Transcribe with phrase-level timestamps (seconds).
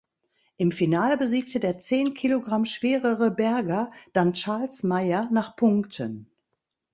[0.57, 6.27] Im Finale besiegte der zehn Kilogramm schwerere Berger dann Charles Mayer nach Punkten.